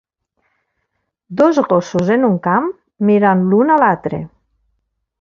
Dos 1.41 1.59
gossos 1.69 2.11
en 2.15 2.27
un 2.31 2.39
camp 2.49 2.73
mirant 3.11 3.47
l'un 3.53 3.75
a 3.75 3.81
l'altre 3.85 4.25